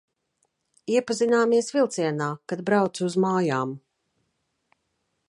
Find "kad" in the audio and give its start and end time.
2.53-2.65